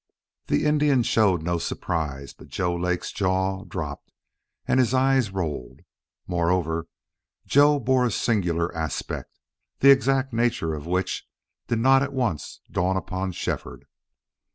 [0.47, 2.33] The Indian showed no surprise.
[2.33, 4.11] But Joe Lake's jaw dropped
[4.67, 5.81] and his eyes rolled.
[6.25, 6.87] Moreover,
[7.45, 9.37] Joe bore a singular aspect,
[9.77, 11.27] the exact nature of which
[11.67, 13.85] did not at once dawn upon Shefford.